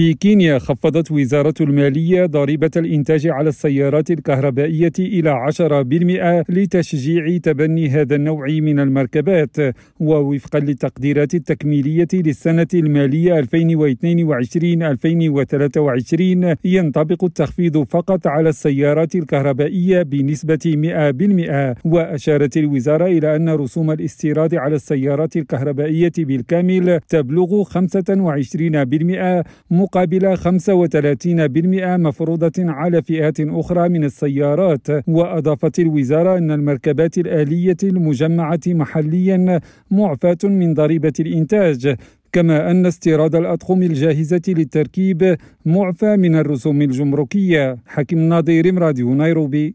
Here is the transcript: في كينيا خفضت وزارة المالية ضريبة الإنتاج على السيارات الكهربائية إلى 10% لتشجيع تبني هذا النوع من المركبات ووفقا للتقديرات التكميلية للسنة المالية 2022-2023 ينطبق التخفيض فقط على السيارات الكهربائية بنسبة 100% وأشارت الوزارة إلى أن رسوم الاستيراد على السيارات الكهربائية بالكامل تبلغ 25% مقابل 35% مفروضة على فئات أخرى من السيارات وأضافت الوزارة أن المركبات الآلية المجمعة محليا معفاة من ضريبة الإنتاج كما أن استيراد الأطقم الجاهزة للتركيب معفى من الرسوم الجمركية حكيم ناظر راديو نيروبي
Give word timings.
في 0.00 0.14
كينيا 0.14 0.58
خفضت 0.58 1.10
وزارة 1.10 1.54
المالية 1.60 2.26
ضريبة 2.26 2.70
الإنتاج 2.76 3.26
على 3.26 3.48
السيارات 3.48 4.10
الكهربائية 4.10 4.92
إلى 4.98 5.46
10% 6.50 6.52
لتشجيع 6.52 7.36
تبني 7.42 7.88
هذا 7.88 8.16
النوع 8.16 8.46
من 8.48 8.80
المركبات 8.80 9.56
ووفقا 10.00 10.58
للتقديرات 10.58 11.34
التكميلية 11.34 12.06
للسنة 12.12 12.66
المالية 12.74 13.42
2022-2023 13.42 13.46
ينطبق 16.64 17.24
التخفيض 17.24 17.82
فقط 17.82 18.26
على 18.26 18.48
السيارات 18.48 19.14
الكهربائية 19.14 20.02
بنسبة 20.02 20.58
100% 21.78 21.80
وأشارت 21.86 22.56
الوزارة 22.56 23.06
إلى 23.06 23.36
أن 23.36 23.48
رسوم 23.48 23.90
الاستيراد 23.90 24.54
على 24.54 24.74
السيارات 24.74 25.36
الكهربائية 25.36 26.12
بالكامل 26.18 27.00
تبلغ 27.08 27.64
25% 29.80 29.80
مقابل 29.92 30.36
35% 30.36 30.46
مفروضة 32.06 32.52
على 32.58 33.02
فئات 33.02 33.40
أخرى 33.40 33.88
من 33.88 34.04
السيارات 34.04 34.86
وأضافت 35.08 35.78
الوزارة 35.78 36.38
أن 36.38 36.50
المركبات 36.50 37.18
الآلية 37.18 37.76
المجمعة 37.82 38.60
محليا 38.66 39.60
معفاة 39.90 40.36
من 40.44 40.74
ضريبة 40.74 41.12
الإنتاج 41.20 41.94
كما 42.32 42.70
أن 42.70 42.86
استيراد 42.86 43.34
الأطقم 43.34 43.82
الجاهزة 43.82 44.40
للتركيب 44.48 45.36
معفى 45.66 46.16
من 46.16 46.34
الرسوم 46.36 46.82
الجمركية 46.82 47.76
حكيم 47.86 48.18
ناظر 48.18 48.62
راديو 48.74 49.14
نيروبي 49.14 49.68